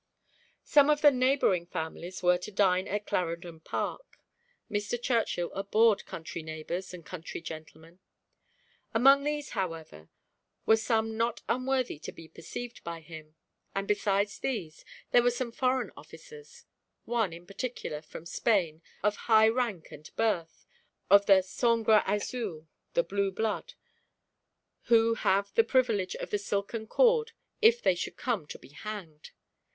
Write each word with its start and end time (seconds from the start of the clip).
Some 0.63 0.89
of 0.89 1.01
the 1.01 1.11
neighbouring 1.11 1.67
families 1.67 2.23
were 2.23 2.39
to 2.39 2.51
dine 2.51 2.87
at 2.87 3.05
Clarendon 3.05 3.59
Park. 3.59 4.17
Mr. 4.67 4.99
Churchill 4.99 5.51
abhorred 5.53 6.07
country 6.07 6.41
neighbours 6.41 6.91
and 6.91 7.05
country 7.05 7.39
gentlemen. 7.39 7.99
Among 8.95 9.23
these, 9.23 9.49
however, 9.51 10.09
were 10.65 10.75
some 10.77 11.17
not 11.17 11.43
unworthy 11.47 11.99
to 11.99 12.11
be 12.11 12.27
perceived 12.27 12.83
by 12.83 13.01
him; 13.01 13.35
and 13.75 13.87
besides 13.87 14.39
these, 14.39 14.83
there 15.11 15.21
were 15.21 15.29
some 15.29 15.51
foreign 15.51 15.91
officers; 15.95 16.65
one 17.05 17.31
in 17.31 17.45
particular, 17.45 18.01
from 18.01 18.25
Spain, 18.25 18.81
of 19.03 19.15
high 19.29 19.49
rank 19.49 19.91
and 19.91 20.09
birth, 20.15 20.65
of 21.11 21.27
the 21.27 21.43
sangre 21.43 22.01
azul, 22.07 22.67
the 22.95 23.03
blue 23.03 23.31
blood, 23.31 23.75
who 24.85 25.13
have 25.13 25.53
the 25.53 25.63
privilege 25.63 26.15
of 26.15 26.31
the 26.31 26.39
silken 26.39 26.87
cord 26.87 27.33
if 27.61 27.83
they 27.83 27.93
should 27.93 28.17
come 28.17 28.47
to 28.47 28.57
be 28.57 28.69
hanged. 28.69 29.29